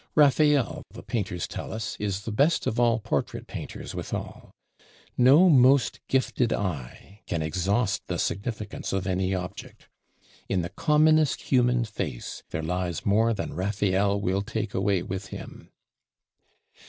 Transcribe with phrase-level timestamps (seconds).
[0.15, 4.49] Raphael, the Painters tell us, is the best of all Portrait painters withal.
[5.15, 9.89] No most gifted eye can exhaust the significance of any object.
[10.49, 15.69] In the commonest human face there lies more than Raphael will take away with him.